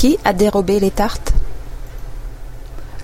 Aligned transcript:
Qui 0.00 0.16
a 0.24 0.32
dérobé 0.32 0.80
les 0.80 0.90
tartes 0.90 1.34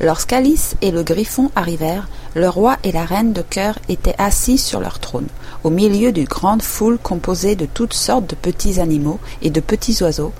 Lorsqu'Alice 0.00 0.76
et 0.80 0.90
le 0.90 1.02
griffon 1.02 1.50
arrivèrent, 1.54 2.08
le 2.34 2.48
roi 2.48 2.78
et 2.84 2.90
la 2.90 3.04
reine 3.04 3.34
de 3.34 3.42
cœur 3.42 3.78
étaient 3.90 4.14
assis 4.16 4.56
sur 4.56 4.80
leur 4.80 4.98
trône, 4.98 5.26
au 5.62 5.68
milieu 5.68 6.10
d'une 6.10 6.24
grande 6.24 6.62
foule 6.62 6.96
composée 6.96 7.54
de 7.54 7.66
toutes 7.66 7.92
sortes 7.92 8.30
de 8.30 8.34
petits 8.34 8.80
animaux 8.80 9.20
et 9.42 9.50
de 9.50 9.60
petits 9.60 10.02
oiseaux, 10.02 10.32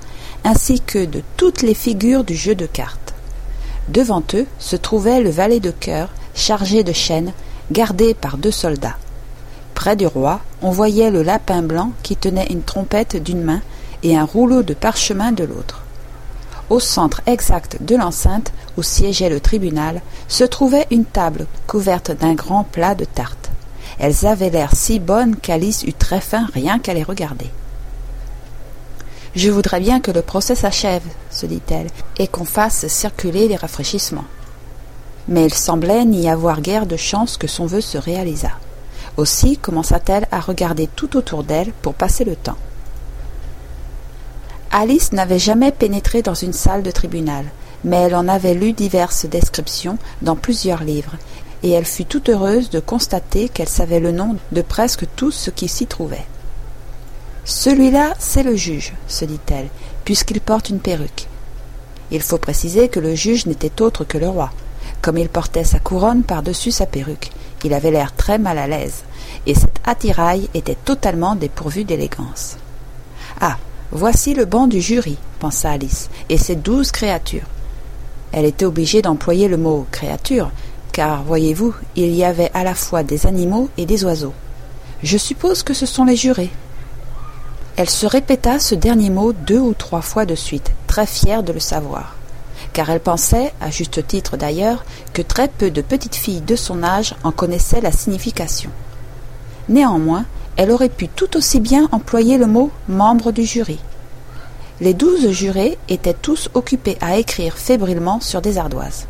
ainsi 0.45 0.81
que 0.81 1.05
de 1.05 1.21
toutes 1.37 1.61
les 1.61 1.75
figures 1.75 2.25
du 2.25 2.35
jeu 2.35 2.55
de 2.55 2.65
cartes. 2.65 3.13
Devant 3.89 4.23
eux 4.33 4.47
se 4.59 4.77
trouvait 4.77 5.21
le 5.21 5.29
valet 5.29 5.61
de 5.61 5.73
cœur, 5.73 6.09
chargé 6.35 6.85
de 6.85 6.93
chaînes, 6.93 7.35
gardé 7.71 8.15
par 8.15 8.39
deux 8.39 8.51
soldats. 8.51 8.97
Près 9.75 9.95
du 9.95 10.07
roi, 10.07 10.41
on 10.63 10.71
voyait 10.71 11.11
le 11.11 11.23
lapin 11.23 11.61
blanc 11.61 11.93
qui 12.03 12.17
tenait 12.17 12.47
une 12.49 12.63
trompette 12.63 13.23
d'une 13.23 13.43
main 13.43 13.61
et 14.03 14.17
un 14.17 14.25
rouleau 14.25 14.63
de 14.63 14.73
parchemin 14.73 15.33
de 15.33 15.45
l'autre. 15.45 15.83
Au 16.69 16.81
centre 16.81 17.21
exact 17.27 17.79
de 17.81 17.95
l'enceinte 17.95 18.53
où 18.77 18.83
siégeait 18.83 19.29
le 19.29 19.39
tribunal 19.39 20.03
se 20.27 20.43
trouvait 20.43 20.89
une 20.91 21.05
table 21.05 21.47
couverte 21.69 22.11
d'un 22.11 22.35
grand 22.35 22.65
plat 22.65 22.97
de 22.97 23.05
tartes. 23.05 23.51
Elles 23.99 24.27
avaient 24.27 24.51
l'air 24.51 24.75
si 24.75 24.99
bonnes 24.99 25.37
qu'Alice 25.37 25.85
eut 25.85 25.95
très 25.95 26.21
faim 26.21 26.47
rien 26.53 26.79
qu'à 26.81 26.93
les 26.93 27.05
regarder. 27.05 27.51
Je 29.37 29.51
voudrais 29.51 29.81
bien 29.81 30.01
que 30.01 30.11
le 30.11 30.23
procès 30.23 30.55
s'achève, 30.55 31.05
se 31.31 31.47
dit-elle, 31.47 31.89
et 32.19 32.27
qu'on 32.27 32.47
fasse 32.47 32.87
circuler 32.89 33.49
les 33.49 33.57
rafraîchissements. 33.57 34.25
Mais 35.29 35.45
il 35.45 35.55
semblait 35.55 36.05
n'y 36.05 36.29
avoir 36.29 36.61
guère 36.63 36.87
de 36.87 36.97
chance 36.97 37.37
que 37.37 37.47
son 37.47 37.67
vœu 37.67 37.81
se 37.81 37.99
réalisât. 37.99 38.59
Aussi 39.17 39.57
commença-t-elle 39.57 40.27
à 40.33 40.41
regarder 40.41 40.89
tout 40.89 41.17
autour 41.17 41.45
d'elle 41.45 41.73
pour 41.83 41.95
passer 41.95 42.25
le 42.25 42.35
temps. 42.35 42.57
Alice 44.79 45.13
n'avait 45.13 45.39
jamais 45.39 45.73
pénétré 45.73 46.21
dans 46.21 46.35
une 46.35 46.53
salle 46.53 46.83
de 46.83 46.91
tribunal, 46.91 47.47
mais 47.83 47.97
elle 47.97 48.15
en 48.15 48.29
avait 48.29 48.53
lu 48.53 48.75
diverses 48.75 49.25
descriptions 49.25 49.97
dans 50.21 50.37
plusieurs 50.37 50.85
livres, 50.85 51.15
et 51.63 51.71
elle 51.71 51.87
fut 51.87 52.05
tout 52.05 52.31
heureuse 52.31 52.69
de 52.69 52.79
constater 52.79 53.49
qu'elle 53.49 53.71
savait 53.71 54.01
le 54.01 54.13
nom 54.13 54.37
de 54.53 54.61
presque 54.61 55.07
tout 55.17 55.31
ce 55.31 55.49
qui 55.49 55.69
s'y 55.69 55.87
trouvait. 55.87 56.27
Celui-là, 57.47 58.13
c'est 58.19 58.43
le 58.43 58.55
juge, 58.55 58.93
se 59.09 59.25
dit-elle, 59.25 59.69
puisqu'il 60.05 60.43
porte 60.43 60.69
une 60.69 60.81
perruque. 60.81 61.27
Il 62.11 62.21
faut 62.21 62.37
préciser 62.37 62.91
que 62.91 63.01
le 63.01 63.15
juge 63.15 63.47
n'était 63.47 63.81
autre 63.81 64.05
que 64.05 64.19
le 64.19 64.29
roi. 64.29 64.51
Comme 65.01 65.17
il 65.17 65.31
portait 65.31 65.65
sa 65.65 65.79
couronne 65.79 66.23
par-dessus 66.23 66.71
sa 66.71 66.85
perruque, 66.85 67.31
il 67.65 67.73
avait 67.73 67.93
l'air 67.93 68.15
très 68.15 68.37
mal 68.37 68.59
à 68.59 68.67
l'aise, 68.67 69.05
et 69.47 69.55
cet 69.55 69.81
attirail 69.87 70.51
était 70.53 70.77
totalement 70.85 71.35
dépourvu 71.35 71.85
d'élégance. 71.85 72.59
Ah, 73.41 73.57
Voici 73.93 74.35
le 74.35 74.45
banc 74.45 74.67
du 74.67 74.81
jury, 74.81 75.17
pensa 75.39 75.71
Alice, 75.71 76.11
et 76.29 76.39
ces 76.39 76.57
douze 76.57 76.91
créatures. 76.91 77.47
Elle 78.33 78.45
était 78.45 78.65
obligée 78.65 79.01
d'employer 79.01 79.49
le 79.49 79.57
mot 79.57 79.87
créature, 79.91 80.51
car, 80.93 81.23
voyez-vous, 81.23 81.75
il 81.95 82.15
y 82.15 82.25
avait 82.25 82.51
à 82.53 82.65
la 82.65 82.75
fois 82.75 83.03
des 83.03 83.27
animaux 83.27 83.69
et 83.77 83.87
des 83.87 84.05
oiseaux. 84.05 84.35
Je 85.03 85.17
suppose 85.17 85.63
que 85.63 85.75
ce 85.75 85.87
sont 85.87 86.05
les 86.05 86.17
jurés. 86.17 86.51
Elle 87.77 87.91
se 87.91 88.07
répéta 88.07 88.59
ce 88.59 88.75
dernier 88.75 89.11
mot 89.11 89.33
deux 89.33 89.61
ou 89.61 89.75
trois 89.75 90.01
fois 90.01 90.25
de 90.25 90.35
suite, 90.35 90.73
très 90.87 91.07
fière 91.07 91.43
de 91.43 91.53
le 91.53 91.61
savoir, 91.61 92.17
car 92.73 92.91
elle 92.91 93.01
pensait, 93.01 93.53
à 93.61 93.71
juste 93.71 94.07
titre 94.07 94.37
d'ailleurs, 94.37 94.85
que 95.13 95.23
très 95.23 95.49
peu 95.49 95.71
de 95.71 95.83
petites 95.83 96.17
filles 96.17 96.41
de 96.41 96.57
son 96.57 96.83
âge 96.83 97.15
en 97.23 97.33
connaissaient 97.33 97.83
la 97.83 97.93
signification. 97.93 98.71
Néanmoins, 99.69 100.25
elle 100.57 100.71
aurait 100.71 100.89
pu 100.89 101.09
tout 101.09 101.37
aussi 101.37 101.61
bien 101.61 101.89
employer 101.93 102.39
le 102.39 102.47
mot 102.47 102.71
membre 102.89 103.31
du 103.31 103.45
jury. 103.45 103.79
Les 104.81 104.95
douze 104.95 105.31
jurés 105.31 105.79
étaient 105.89 106.15
tous 106.15 106.51
occupés 106.55 106.99
à 107.01 107.17
écrire 107.17 107.57
fébrilement 107.57 108.21
sur 108.21 108.43
des 108.43 108.59
ardoises. 108.59 109.07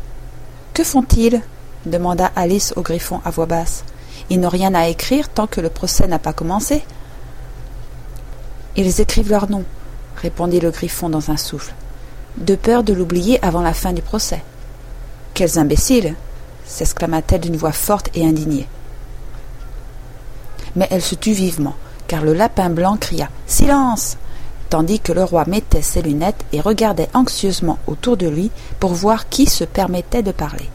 Que 0.73 0.83
font-ils? 0.83 1.41
demanda 1.85 2.31
Alice 2.35 2.73
au 2.75 2.81
griffon 2.81 3.21
à 3.25 3.31
voix 3.31 3.45
basse. 3.45 3.83
Ils 4.29 4.39
n'ont 4.39 4.49
rien 4.49 4.73
à 4.75 4.87
écrire 4.87 5.29
tant 5.29 5.47
que 5.47 5.61
le 5.61 5.69
procès 5.69 6.07
n'a 6.07 6.19
pas 6.19 6.33
commencé. 6.33 6.83
Ils 8.75 9.01
écrivent 9.01 9.29
leur 9.29 9.49
nom, 9.49 9.63
répondit 10.21 10.59
le 10.59 10.71
griffon 10.71 11.09
dans 11.09 11.31
un 11.31 11.37
souffle, 11.37 11.73
de 12.37 12.55
peur 12.55 12.83
de 12.83 12.93
l'oublier 12.93 13.43
avant 13.43 13.61
la 13.61 13.73
fin 13.73 13.93
du 13.93 14.01
procès. 14.01 14.43
Quels 15.33 15.57
imbéciles 15.57 16.15
s'exclama-t-elle 16.65 17.41
d'une 17.41 17.57
voix 17.57 17.71
forte 17.71 18.09
et 18.13 18.25
indignée 18.25 18.67
mais 20.77 20.87
elle 20.89 21.01
se 21.01 21.15
tut 21.15 21.33
vivement, 21.33 21.75
car 22.07 22.23
le 22.23 22.33
lapin 22.33 22.69
blanc 22.69 22.95
cria 22.95 23.29
Silence 23.47 24.15
tandis 24.69 24.99
que 24.99 25.11
le 25.11 25.23
roi 25.23 25.45
mettait 25.47 25.81
ses 25.81 26.01
lunettes 26.01 26.45
et 26.53 26.61
regardait 26.61 27.09
anxieusement 27.13 27.79
autour 27.87 28.17
de 28.17 28.27
lui 28.27 28.51
pour 28.79 28.93
voir 28.93 29.29
qui 29.29 29.45
se 29.45 29.63
permettait 29.63 30.23
de 30.23 30.31
parler. 30.31 30.69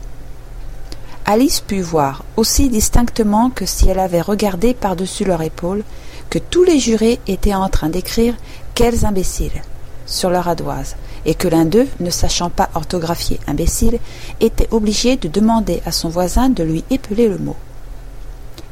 Alice 1.25 1.61
put 1.61 1.81
voir, 1.81 2.25
aussi 2.37 2.69
distinctement 2.69 3.51
que 3.51 3.65
si 3.65 3.89
elle 3.89 4.01
avait 4.01 4.21
regardé 4.21 4.75
par-dessus 4.75 5.25
leur 5.25 5.43
épaule, 5.43 5.85
que 6.31 6.39
tous 6.39 6.65
les 6.65 6.81
jurés 6.81 7.21
étaient 7.29 7.55
en 7.55 7.69
train 7.69 7.91
d'écrire 7.91 8.35
Quels 8.75 9.05
imbéciles 9.05 9.63
sur 10.05 10.31
leur 10.31 10.49
ardoise, 10.49 10.97
et 11.25 11.35
que 11.35 11.47
l'un 11.47 11.65
d'eux, 11.65 11.87
ne 12.01 12.11
sachant 12.11 12.51
pas 12.51 12.71
orthographier 12.75 13.39
imbécile, 13.47 14.01
était 14.41 14.69
obligé 14.73 15.17
de 15.17 15.29
demander 15.29 15.81
à 15.87 15.93
son 15.93 16.09
voisin 16.09 16.49
de 16.49 16.65
lui 16.65 16.85
épeler 16.91 17.29
le 17.29 17.39
mot. 17.39 17.57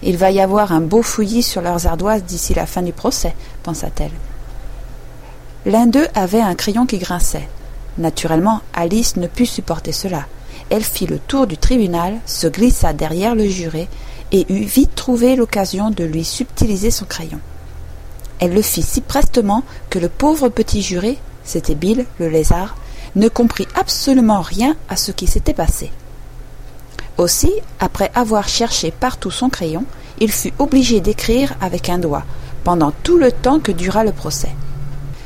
Il 0.03 0.17
va 0.17 0.31
y 0.31 0.41
avoir 0.41 0.73
un 0.73 0.81
beau 0.81 1.03
fouillis 1.03 1.43
sur 1.43 1.61
leurs 1.61 1.87
ardoises 1.87 2.25
d'ici 2.25 2.55
la 2.55 2.67
fin 2.67 2.83
du 2.83 2.93
procès, 2.93 3.35
pensa-t-elle. 3.63 4.13
L'un 5.67 5.87
d'eux 5.87 6.07
avait 6.15 6.41
un 6.41 6.55
crayon 6.55 6.87
qui 6.87 6.99
grinçait. 6.99 7.49
Naturellement, 7.99 8.61
Alice 8.73 9.17
ne 9.17 9.27
put 9.27 9.45
supporter 9.45 9.93
cela. 9.93 10.25
Elle 10.71 10.85
fit 10.85 11.07
le 11.07 11.19
tour 11.19 11.47
du 11.47 11.59
tribunal, 11.59 12.19
se 12.25 12.47
glissa 12.47 12.93
derrière 12.93 13.35
le 13.35 13.47
juré 13.47 13.89
et 14.33 14.47
eut 14.49 14.65
vite 14.65 14.95
trouvé 14.95 15.37
l'occasion 15.37 15.91
de 15.91 16.05
lui 16.05 16.25
subtiliser 16.25 16.91
son 16.91 17.05
crayon. 17.05 17.41
Elle 18.39 18.55
le 18.55 18.63
fit 18.63 18.83
si 18.83 19.03
prestement 19.03 19.65
que 19.91 19.99
le 19.99 20.09
pauvre 20.09 20.49
petit 20.49 20.81
juré, 20.81 21.19
c'était 21.45 21.75
Bill, 21.75 22.07
le 22.19 22.29
lézard, 22.29 22.77
ne 23.17 23.29
comprit 23.29 23.67
absolument 23.75 24.41
rien 24.41 24.77
à 24.89 24.97
ce 24.97 25.13
qui 25.13 25.27
s'était 25.27 25.53
passé. 25.53 25.91
Aussi, 27.21 27.53
après 27.81 28.11
avoir 28.15 28.49
cherché 28.49 28.91
partout 28.91 29.31
son 29.31 29.51
crayon, 29.51 29.85
il 30.21 30.33
fut 30.33 30.55
obligé 30.59 31.03
d'écrire 31.03 31.53
avec 31.61 31.91
un 31.91 31.99
doigt, 31.99 32.25
pendant 32.65 32.93
tout 33.03 33.19
le 33.19 33.31
temps 33.31 33.61
que 33.61 33.73
dura 33.73 34.05
le 34.05 34.13
procès. 34.13 34.49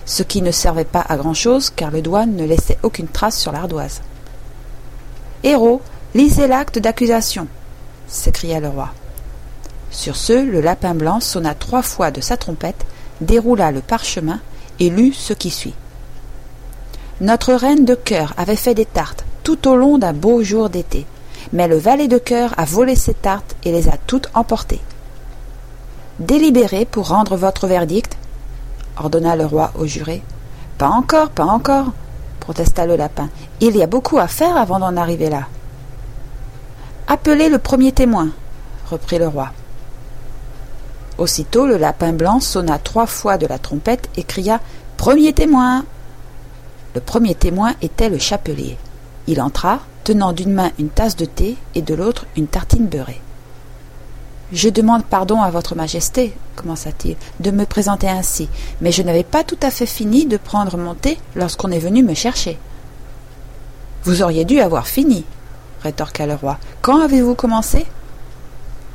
Ce 0.04 0.24
qui 0.24 0.42
ne 0.42 0.50
servait 0.50 0.84
pas 0.84 1.04
à 1.08 1.16
grand-chose, 1.16 1.70
car 1.70 1.92
le 1.92 2.02
doigt 2.02 2.26
ne 2.26 2.46
laissait 2.46 2.78
aucune 2.82 3.06
trace 3.06 3.38
sur 3.38 3.52
l'ardoise. 3.52 4.02
Héros, 5.44 5.82
lisez 6.16 6.48
l'acte 6.48 6.80
d'accusation 6.80 7.46
s'écria 8.08 8.58
le 8.58 8.70
roi. 8.70 8.88
Sur 9.92 10.16
ce, 10.16 10.32
le 10.32 10.60
lapin 10.60 10.96
blanc 10.96 11.20
sonna 11.20 11.54
trois 11.54 11.82
fois 11.82 12.10
de 12.10 12.20
sa 12.20 12.36
trompette, 12.36 12.86
déroula 13.20 13.70
le 13.70 13.82
parchemin 13.82 14.40
et 14.80 14.90
lut 14.90 15.12
ce 15.12 15.32
qui 15.32 15.50
suit. 15.50 15.74
Notre 17.20 17.54
reine 17.54 17.84
de 17.84 17.94
cœur 17.94 18.34
avait 18.36 18.56
fait 18.56 18.74
des 18.74 18.84
tartes 18.84 19.24
tout 19.44 19.68
au 19.68 19.76
long 19.76 19.96
d'un 19.96 20.12
beau 20.12 20.42
jour 20.42 20.70
d'été 20.70 21.06
mais 21.52 21.68
le 21.68 21.76
valet 21.76 22.08
de 22.08 22.18
cœur 22.18 22.54
a 22.56 22.64
volé 22.64 22.96
ses 22.96 23.14
tartes 23.14 23.56
et 23.64 23.72
les 23.72 23.88
a 23.88 23.96
toutes 24.06 24.28
emportées. 24.34 24.80
Délibérez 26.18 26.84
pour 26.84 27.08
rendre 27.08 27.36
votre 27.36 27.66
verdict, 27.66 28.16
ordonna 28.96 29.36
le 29.36 29.46
roi 29.46 29.72
au 29.78 29.86
juré. 29.86 30.22
Pas 30.78 30.88
encore, 30.88 31.30
pas 31.30 31.44
encore, 31.44 31.92
protesta 32.40 32.86
le 32.86 32.96
lapin. 32.96 33.28
Il 33.60 33.76
y 33.76 33.82
a 33.82 33.86
beaucoup 33.86 34.18
à 34.18 34.28
faire 34.28 34.56
avant 34.56 34.78
d'en 34.78 34.96
arriver 34.96 35.30
là. 35.30 35.48
Appelez 37.06 37.48
le 37.48 37.58
premier 37.58 37.92
témoin, 37.92 38.30
reprit 38.90 39.18
le 39.18 39.28
roi. 39.28 39.50
Aussitôt 41.18 41.66
le 41.66 41.76
lapin 41.76 42.12
blanc 42.12 42.40
sonna 42.40 42.78
trois 42.78 43.06
fois 43.06 43.38
de 43.38 43.46
la 43.46 43.58
trompette 43.58 44.08
et 44.16 44.24
cria 44.24 44.60
Premier 44.96 45.32
témoin. 45.32 45.84
Le 46.94 47.00
premier 47.00 47.34
témoin 47.34 47.74
était 47.82 48.08
le 48.08 48.18
chapelier. 48.18 48.78
Il 49.26 49.40
entra, 49.40 49.80
tenant 50.04 50.32
d'une 50.32 50.52
main 50.52 50.70
une 50.78 50.90
tasse 50.90 51.16
de 51.16 51.24
thé 51.24 51.56
et 51.74 51.82
de 51.82 51.94
l'autre 51.94 52.26
une 52.36 52.46
tartine 52.46 52.86
beurrée. 52.86 53.20
Je 54.52 54.68
demande 54.68 55.04
pardon 55.04 55.40
à 55.40 55.50
votre 55.50 55.74
majesté, 55.74 56.34
commença-t-il, 56.54 57.16
de 57.40 57.50
me 57.50 57.64
présenter 57.64 58.08
ainsi, 58.08 58.48
mais 58.80 58.92
je 58.92 59.02
n'avais 59.02 59.24
pas 59.24 59.42
tout 59.42 59.58
à 59.62 59.70
fait 59.70 59.86
fini 59.86 60.26
de 60.26 60.36
prendre 60.36 60.76
mon 60.76 60.94
thé 60.94 61.18
lorsqu'on 61.34 61.70
est 61.70 61.78
venu 61.78 62.02
me 62.02 62.14
chercher. 62.14 62.58
Vous 64.04 64.22
auriez 64.22 64.44
dû 64.44 64.60
avoir 64.60 64.86
fini, 64.86 65.24
rétorqua 65.82 66.26
le 66.26 66.34
roi. 66.34 66.58
Quand 66.82 67.00
avez-vous 67.00 67.34
commencé? 67.34 67.86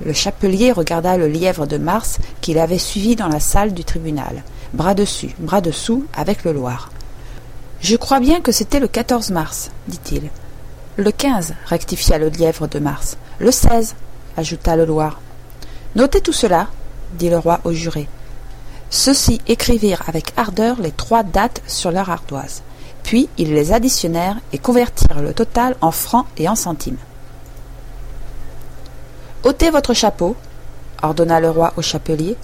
Le 0.05 0.13
chapelier 0.13 0.71
regarda 0.71 1.17
le 1.17 1.27
lièvre 1.27 1.65
de 1.65 1.77
Mars 1.77 2.19
qu'il 2.39 2.59
avait 2.59 2.77
suivi 2.77 3.15
dans 3.15 3.27
la 3.27 3.39
salle 3.39 3.73
du 3.73 3.83
tribunal, 3.83 4.43
bras 4.73 4.93
dessus, 4.93 5.35
bras 5.39 5.61
dessous, 5.61 6.05
avec 6.15 6.43
le 6.45 6.53
Loir. 6.53 6.91
Je 7.81 7.95
crois 7.95 8.19
bien 8.19 8.39
que 8.39 8.51
c'était 8.51 8.79
le 8.79 8.87
14 8.87 9.31
mars, 9.31 9.71
dit-il. 9.87 10.29
Le 10.97 11.11
quinze, 11.11 11.53
rectifia 11.65 12.17
le 12.17 12.29
lièvre 12.29 12.67
de 12.67 12.79
Mars. 12.79 13.17
Le 13.39 13.51
seize, 13.51 13.95
ajouta 14.37 14.75
le 14.75 14.85
Loir. 14.85 15.19
Notez 15.95 16.21
tout 16.21 16.33
cela, 16.33 16.67
dit 17.13 17.29
le 17.29 17.37
roi 17.37 17.59
au 17.63 17.71
juré. 17.71 18.07
Ceux-ci 18.89 19.39
écrivirent 19.47 20.03
avec 20.07 20.33
ardeur 20.35 20.81
les 20.81 20.91
trois 20.91 21.23
dates 21.23 21.61
sur 21.67 21.91
leur 21.91 22.09
ardoise. 22.09 22.63
Puis 23.03 23.29
ils 23.37 23.53
les 23.53 23.71
additionnèrent 23.71 24.37
et 24.51 24.57
convertirent 24.57 25.21
le 25.21 25.33
total 25.33 25.75
en 25.81 25.91
francs 25.91 26.25
et 26.37 26.49
en 26.49 26.55
centimes. 26.55 26.97
ôtez 29.43 29.69
votre 29.69 29.93
chapeau 29.93 30.35
ordonna 31.01 31.39
le 31.39 31.49
roi 31.49 31.73
au 31.77 31.81
chapelier 31.81 32.35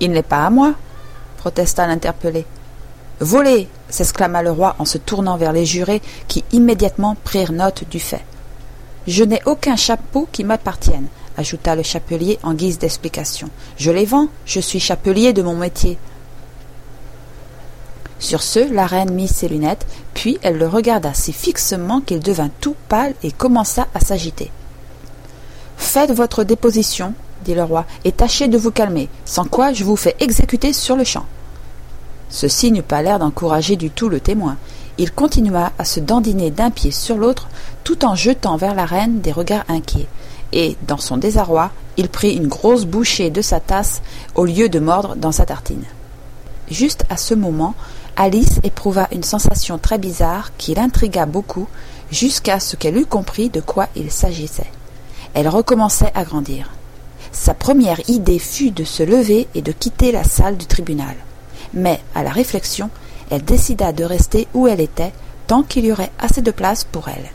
il 0.00 0.10
n'est 0.10 0.22
pas 0.22 0.44
à 0.44 0.50
moi 0.50 0.74
protesta 1.38 1.86
l'interpellé 1.86 2.44
volez 3.22 3.68
s'exclama 3.88 4.42
le 4.42 4.50
roi 4.50 4.76
en 4.78 4.84
se 4.84 4.98
tournant 4.98 5.36
vers 5.36 5.52
les 5.52 5.66
jurés 5.66 6.02
qui 6.28 6.44
immédiatement 6.52 7.16
prirent 7.24 7.52
note 7.52 7.84
du 7.90 8.00
fait. 8.00 8.24
Je 9.06 9.24
n'ai 9.24 9.40
aucun 9.46 9.76
chapeau 9.76 10.28
qui 10.30 10.44
m'appartienne 10.44 11.06
ajouta 11.36 11.74
le 11.74 11.82
chapelier 11.82 12.38
en 12.42 12.54
guise 12.54 12.78
d'explication. 12.78 13.48
Je 13.76 13.90
les 13.90 14.04
vends 14.04 14.28
je 14.44 14.60
suis 14.60 14.80
chapelier 14.80 15.32
de 15.32 15.42
mon 15.42 15.54
métier. 15.54 15.98
Sur 18.18 18.42
ce 18.42 18.72
la 18.72 18.86
reine 18.86 19.12
mit 19.12 19.28
ses 19.28 19.48
lunettes 19.48 19.86
puis 20.14 20.38
elle 20.42 20.58
le 20.58 20.68
regarda 20.68 21.14
si 21.14 21.32
fixement 21.32 22.00
qu'il 22.00 22.20
devint 22.20 22.50
tout 22.60 22.76
pâle 22.88 23.14
et 23.22 23.32
commença 23.32 23.88
à 23.94 24.00
s'agiter. 24.00 24.50
Faites 25.76 26.12
votre 26.12 26.44
déposition, 26.44 27.14
dit 27.44 27.54
le 27.54 27.64
roi, 27.64 27.86
et 28.04 28.12
tâchez 28.12 28.46
de 28.46 28.56
vous 28.56 28.70
calmer, 28.70 29.08
sans 29.24 29.44
quoi 29.44 29.72
je 29.72 29.84
vous 29.84 29.96
fais 29.96 30.14
exécuter 30.20 30.72
sur 30.72 30.96
le 30.96 31.04
champ. 31.04 31.26
Ceci 32.32 32.72
n'eut 32.72 32.82
pas 32.82 33.02
l'air 33.02 33.20
d'encourager 33.20 33.76
du 33.76 33.90
tout 33.90 34.08
le 34.08 34.18
témoin. 34.18 34.56
Il 34.98 35.12
continua 35.12 35.70
à 35.78 35.84
se 35.84 36.00
dandiner 36.00 36.50
d'un 36.50 36.72
pied 36.72 36.90
sur 36.90 37.16
l'autre, 37.16 37.46
tout 37.84 38.04
en 38.04 38.16
jetant 38.16 38.56
vers 38.56 38.74
la 38.74 38.86
reine 38.86 39.20
des 39.20 39.30
regards 39.30 39.64
inquiets, 39.68 40.08
et, 40.52 40.76
dans 40.88 40.98
son 40.98 41.16
désarroi, 41.16 41.70
il 41.96 42.08
prit 42.08 42.34
une 42.34 42.48
grosse 42.48 42.84
bouchée 42.84 43.30
de 43.30 43.40
sa 43.40 43.60
tasse 43.60 44.02
au 44.34 44.44
lieu 44.44 44.68
de 44.68 44.80
mordre 44.80 45.14
dans 45.14 45.32
sa 45.32 45.46
tartine. 45.46 45.84
Juste 46.68 47.04
à 47.08 47.16
ce 47.16 47.34
moment, 47.34 47.76
Alice 48.16 48.58
éprouva 48.64 49.06
une 49.12 49.22
sensation 49.22 49.78
très 49.78 49.98
bizarre 49.98 50.50
qui 50.58 50.74
l'intrigua 50.74 51.26
beaucoup, 51.26 51.68
jusqu'à 52.10 52.58
ce 52.58 52.74
qu'elle 52.74 52.96
eût 52.96 53.06
compris 53.06 53.48
de 53.50 53.60
quoi 53.60 53.86
il 53.94 54.10
s'agissait 54.10 54.72
elle 55.34 55.48
recommençait 55.48 56.12
à 56.14 56.24
grandir. 56.24 56.70
Sa 57.32 57.54
première 57.54 58.00
idée 58.08 58.38
fut 58.38 58.70
de 58.70 58.84
se 58.84 59.02
lever 59.02 59.48
et 59.54 59.62
de 59.62 59.72
quitter 59.72 60.12
la 60.12 60.24
salle 60.24 60.56
du 60.56 60.66
tribunal. 60.66 61.16
Mais, 61.74 62.00
à 62.14 62.22
la 62.22 62.30
réflexion, 62.30 62.90
elle 63.30 63.44
décida 63.44 63.92
de 63.92 64.04
rester 64.04 64.48
où 64.54 64.68
elle 64.68 64.80
était 64.80 65.12
tant 65.46 65.62
qu'il 65.62 65.84
y 65.84 65.92
aurait 65.92 66.12
assez 66.18 66.42
de 66.42 66.50
place 66.50 66.84
pour 66.84 67.08
elle. 67.08 67.30